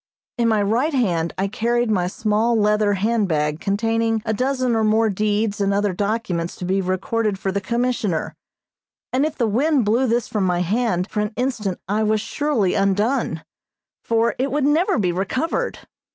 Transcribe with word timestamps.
In 0.39 0.47
my 0.47 0.63
right 0.63 0.95
hand 0.95 1.31
I 1.37 1.47
carried 1.47 1.91
my 1.91 2.07
small 2.07 2.55
leather 2.59 2.93
handbag 2.93 3.59
containing 3.59 4.23
a 4.25 4.33
dozen 4.33 4.75
or 4.75 4.83
more 4.83 5.11
deeds 5.11 5.61
and 5.61 5.71
other 5.75 5.93
documents 5.93 6.55
to 6.55 6.65
be 6.65 6.81
recorded 6.81 7.37
for 7.37 7.51
the 7.51 7.61
Commissioner, 7.61 8.33
and 9.13 9.27
if 9.27 9.37
the 9.37 9.45
wind 9.45 9.85
blew 9.85 10.07
this 10.07 10.27
from 10.27 10.43
my 10.43 10.61
hand 10.61 11.07
for 11.07 11.19
an 11.19 11.33
instant 11.35 11.79
I 11.87 12.01
was 12.01 12.19
surely 12.19 12.73
undone, 12.73 13.43
for 14.03 14.33
it 14.39 14.49
would 14.51 14.65
never 14.65 14.97
be 14.97 15.11
recovered. 15.11 15.77